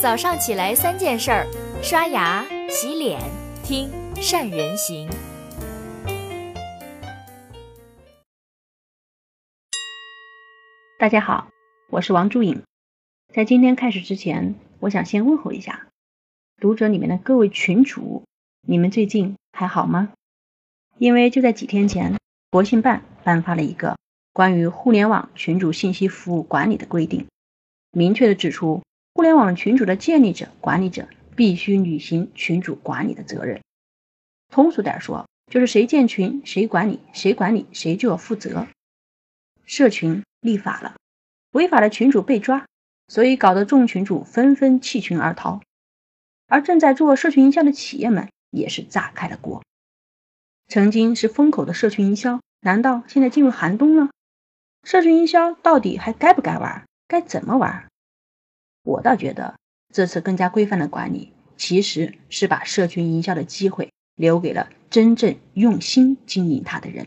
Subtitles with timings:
[0.00, 1.44] 早上起来三件事儿：
[1.82, 3.20] 刷牙、洗脸、
[3.64, 5.10] 听善人行。
[11.00, 11.48] 大家好，
[11.90, 12.62] 我是王祝颖。
[13.34, 15.88] 在今天开始之前，我想先问候一下
[16.60, 18.22] 读者里面的各位群主，
[18.68, 20.12] 你们最近还好吗？
[20.98, 22.16] 因为就在几天前，
[22.52, 23.96] 国信办颁发了一个
[24.32, 27.26] 关于互联网群主信息服务管理的规定，
[27.90, 28.80] 明确的指出。
[29.18, 33.60] 互联网群主的建立者、管理者必须履行群主管理的责任。
[34.48, 38.68] 通俗点说，就是谁建群谁管理，谁管理谁就要负责。
[39.66, 40.94] 社群立法了，
[41.50, 42.64] 违法的群主被抓，
[43.08, 45.60] 所以搞得众群主纷纷弃群而逃。
[46.46, 49.64] 而正在做社群营销的企业们也是炸开了锅。
[50.68, 54.10] 曾经是风口的社群营销，难道现在进入寒冬了？
[54.84, 56.86] 社群营销到底还该不该玩？
[57.08, 57.84] 该怎么玩？
[58.88, 59.54] 我倒觉得，
[59.92, 67.06] 这次更加规范的管理，其实是把社群营销的机会留给了真正用心经营它的人。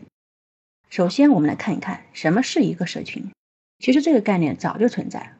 [0.90, 3.32] 首先，我们来看一看什么是一个社群。
[3.80, 5.32] 其实这个概念早就存在，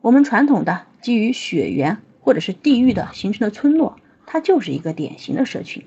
[0.00, 5.84] 我们传统的基于血缘或者是地域的形成的村落，它就是一个典型的社群。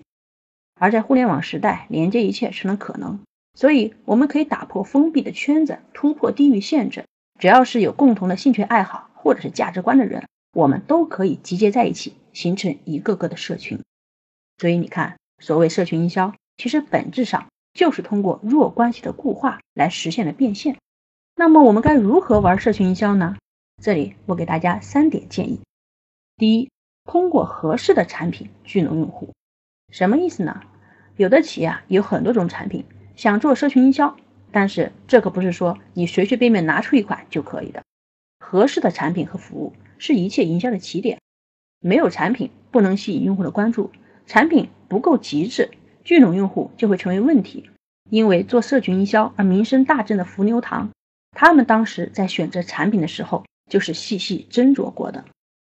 [0.80, 3.20] 而在互联网时代，连接一切成了可能，
[3.56, 7.06] 所以我们可以打破封闭的圈子，突破地域限制，
[7.40, 9.05] 只要是有共同的兴趣爱好。
[9.26, 13.82] 或者是价值观的人，我们都可以集结在一起，形成一个个的社群。
[14.60, 20.78] 所以你看，所谓社群营销，其实本质上就是通过弱关系的固化来实现的变现。
[21.36, 23.36] 那么我们该如何玩社群营销呢？
[23.82, 25.60] 这里我给大家三点建议：
[26.38, 26.70] 第一，
[27.06, 29.34] 通过合适的产品聚拢用户。
[29.92, 30.62] 什么意思呢？
[31.18, 34.16] 有的企业啊有很多种产品，想做社群营销，
[34.52, 37.82] 但是这可不是说你随随便便拿出一款就可以的。
[38.48, 41.18] 合适的产品和服务是一切营销的起点。
[41.80, 43.90] 没有产品不能吸引用户的关注，
[44.28, 45.72] 产品不够极致，
[46.04, 47.72] 聚拢用户就会成为问题。
[48.12, 50.92] 因为做社群营销而名声大振的伏牛堂，
[51.32, 55.26] 他们当时在选择产品的时候就是细细斟酌过的。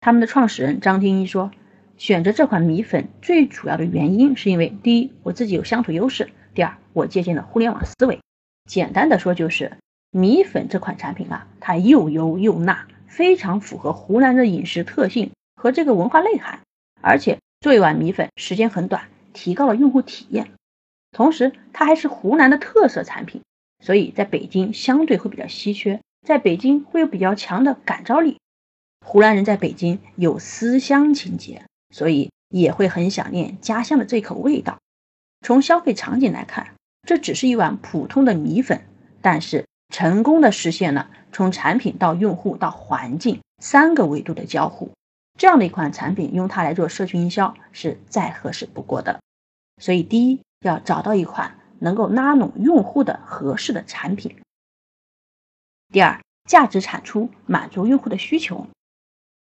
[0.01, 1.53] 他们的创始人张天一说，
[1.97, 8.19] 选择这款米粉最主要的原因是因为第一，我自己有乡土优势；第二，我借鉴了互联网思维。
[8.69, 9.71] 简单的说就是。
[10.17, 16.61] 米粉这款产品啊，它又油又辣，非常符合湖南的饮食特性和这个文化内涵。
[17.03, 20.53] 而且做一碗米粉时间很短，提高了用户体验。
[21.13, 23.43] 同时，它还是湖南的特色产品，
[23.85, 28.39] 所以在北京相对会比较稀缺，在北京会有比较强的感召力。
[29.05, 34.79] 湖南人在北京有思乡情节，所以也会很想念家乡的这口味道。
[35.43, 36.69] 从消费场景来看，
[37.07, 38.81] 这只是一碗普通的米粉，
[39.21, 39.67] 但是。
[39.89, 44.91] 成功的实现了从产品到用户到环境三个维度的交互，
[45.39, 49.21] 这样的一款产品用它来做社群营销是再合适不过的。
[49.81, 54.33] 所以，第一要找到一款能够拉拢用户的合适的产品；
[55.93, 58.67] 第二，价值产出满足用户的需求。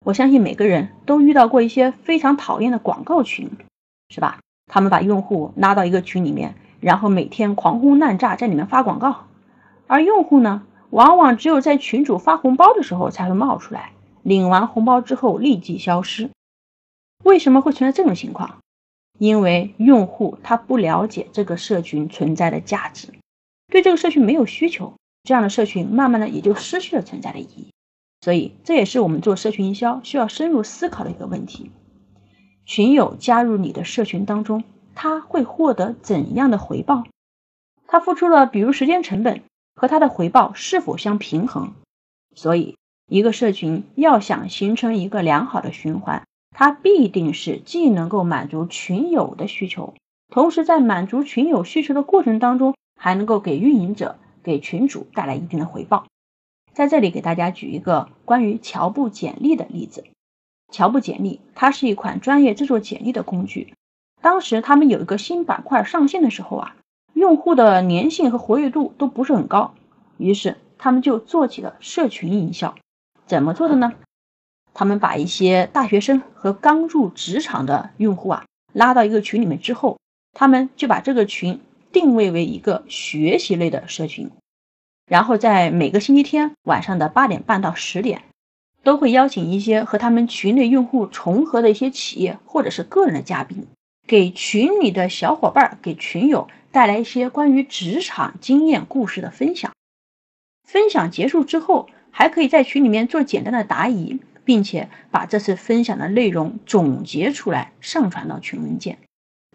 [0.06, 3.50] 我相信每个人都遇到过一些非常讨厌的广告群，
[4.10, 4.40] 是吧？
[4.68, 9.28] 他们把用户拉到一个群里面，然后每天狂轰滥炸在里面发广告。
[9.88, 16.30] 而用户呢，往往只有在群主发红包的时候才会冒出来，领完红包之后立即消失。
[17.24, 18.60] 为什么会存在这种情况？
[19.20, 23.10] 因为用户他不了解这个社群存在的价值，
[23.68, 24.94] 对这个社群没有需求，
[25.24, 27.68] 这样的社群慢慢的也就失去了存在的意义。
[28.22, 31.72] 所以这也是我们做社群营销需要深入思考的一个问题：
[32.66, 34.64] 群友加入你的社群当中，
[34.96, 37.04] 他会获得怎样的回报？
[37.86, 39.44] 他付出了比如时间成本。
[39.84, 41.74] 和它的回报是否相平衡？
[42.38, 42.78] 所以，
[43.10, 49.94] 一个社群要想形成一个良好的循环，它必定是既能够满足群友的需求，
[50.30, 56.06] 同时在满足群友需求的过程当中，还能够给运营者、给群主带来一定的回报。
[56.72, 60.06] 在这里给大家举一个关于乔布简历的例子。
[60.72, 63.74] 乔布简历，它是一款专业制作简历的工具。
[64.22, 66.78] 当时他们有一个新板块上线的时候啊。
[67.16, 69.76] 用户的粘性和活跃度都不是很高，
[70.18, 72.76] 于是他们就做起了社群营销。
[73.26, 73.94] 怎么做的呢？
[74.74, 80.00] 他们把一些大学生和刚入职场的用户啊拉到一个群里面之后，
[80.34, 81.62] 他们就把这个群
[81.92, 84.30] 定位为一个学习类的社群，
[85.06, 88.24] 然后在每个星期天晚上的八点半到十点，
[88.84, 93.68] 都会邀请一些和他们群内用户重合的一些企业或者是个人的嘉宾，
[94.08, 96.48] 给群里的小伙伴给群友。
[96.72, 99.73] 带来一些关于职场经验故事的分享。
[100.74, 108.98] 分享结束之后，还可以在群里面做简单的答疑，并且把这次分享的内容总结出来上传到群文件。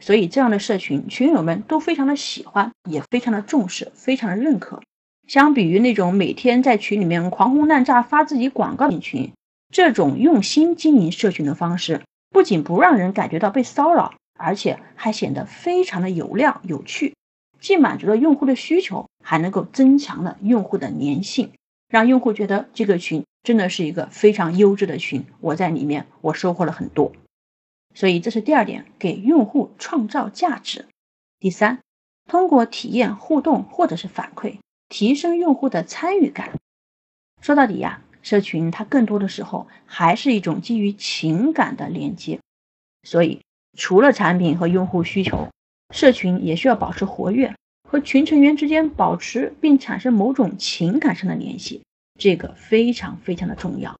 [0.00, 4.81] 所以这样的社群，群友们都非常的喜欢，也非常的重视，非常的认可。
[5.26, 9.32] 相比于那种每天在群里面狂轰滥炸发自己广告的群，
[9.75, 17.17] 这种用心经营社群的方式，不仅不让人感觉到被骚扰，而且还显得非常的有料有趣，
[17.60, 21.52] 既满足了用户的需求，还能够增强了用户的粘性，
[21.88, 27.12] 让用户觉得这个群真的是一个非常优质的群，我在里面我收获了很多。
[27.94, 30.87] 所以这是第二点，给用户创造价值。
[31.40, 31.81] 第三，
[32.28, 34.58] 通过体验互动或者是反馈。
[34.88, 36.52] 提升用户的参与感。
[37.43, 42.40] 说到底呀，社群它更多的时候还是一种基于情感的连接。
[43.02, 43.43] 所以，
[43.76, 45.49] 除了产品和用户需求，
[45.94, 47.55] 社群也需要保持活跃，
[47.88, 51.82] 和群成员之间保持并产生某种情感上的联系，
[52.19, 53.96] 这个非常非常的重要。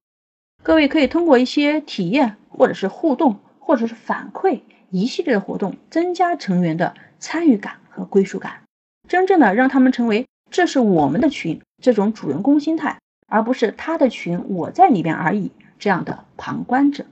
[0.62, 8.62] 各位可以通过一些体验，或者是互动，或者是反馈一系列的活动，增加成员的参与感和归属感，
[9.08, 10.26] 真正的让他们成为。
[10.50, 15.52] 这是我们的群，这种主人公心态，而不是他的群，我在里边而已。
[15.79, 17.05] 这样的旁观者，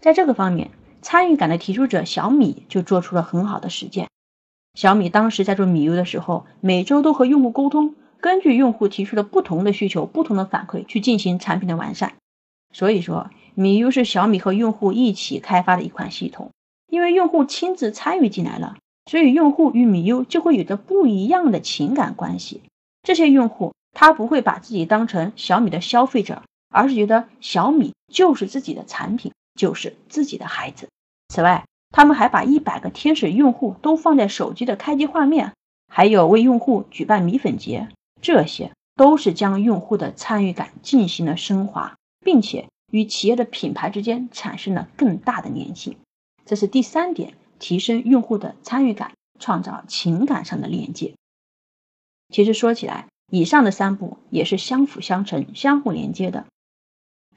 [0.00, 0.70] 在这个方面，
[1.04, 4.08] 参与感的提出者小米就做出了很好的实践。
[4.72, 12.14] 小米当时在做米 U 的时候，每周都和用户沟通，根据用户提出的不同的需求、不同的反馈去进行产品的完善。
[12.72, 16.52] 所以说，米 U 是小米和用户一起开发的一款系统，
[16.88, 18.78] 因为用户亲自参与进来了。
[19.04, 22.62] 所以，用户与米 U 就会有着不一样的情感关系。
[23.02, 30.88] 这些用户他不会把自己当成小米的消费者，而是觉得小米就是自己的产品，就是自己的孩子。
[31.34, 35.52] 此外，他们还把一百个天使用户都放在手机的开机画面，
[35.88, 37.88] 还有为用户举办米粉节，
[38.22, 45.96] 这些都是将用户的参与感进行了升华，并且与企业的品牌之间产生了更大的粘性。
[46.46, 47.34] 这是第三点。
[47.60, 51.14] 提升用户的参与感，创造情感上的连接。
[52.28, 56.44] 其实说起来，以上的三步也是相辅相成、相互连接的。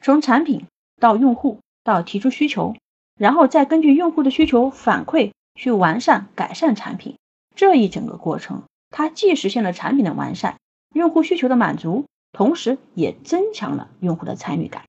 [0.01, 0.65] 从产品
[0.99, 2.75] 到用户，到提出需求，
[3.17, 7.15] 然后再根据用户的需求反馈去完善、改善产品。
[7.55, 10.57] 这一整个过程，它既实现了产品的完善、
[10.93, 14.83] 用户需求的满足，同时也增强了用户的参与感。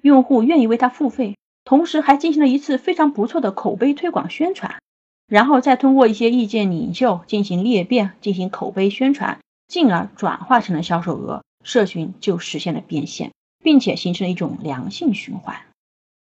[0.00, 1.36] 用户愿意为它付费。
[1.64, 4.80] 同时还进行了一次非常不错的口碑推广宣传，
[5.28, 9.38] 然后再通过一些意见领袖进行裂变，进行口碑宣传，
[9.68, 13.30] 进而转化成了销售额，社群就实现了变现，
[13.62, 15.56] 并且形成了一种良性循环。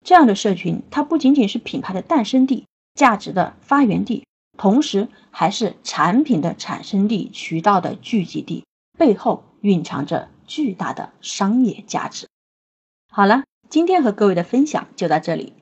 [0.05, 2.65] 这样的社群，它不仅仅是品牌的诞生地、
[2.95, 4.25] 价值的发源地，
[4.57, 8.65] 同时还是产品的产生地、渠道的聚集地，
[8.97, 12.27] 背后蕴藏着巨大的商业价值。
[13.11, 13.43] 好了。
[13.69, 15.53] 今天和各位的分享就到这里，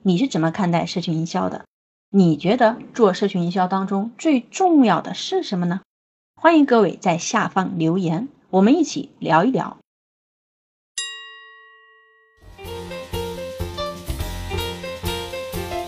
[0.00, 1.66] 你是怎么看待社群营销的？
[2.08, 5.82] 你觉得做社群营销当中最重要的是什么呢？
[6.40, 9.76] 欢迎各位在下方留言，我们一起聊一聊。